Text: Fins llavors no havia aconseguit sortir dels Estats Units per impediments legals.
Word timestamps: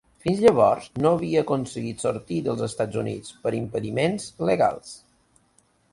Fins 0.25 0.39
llavors 0.43 0.87
no 1.05 1.11
havia 1.17 1.43
aconseguit 1.45 2.01
sortir 2.05 2.39
dels 2.47 2.65
Estats 2.69 3.01
Units 3.03 3.35
per 3.45 3.53
impediments 3.61 4.29
legals. 4.51 4.97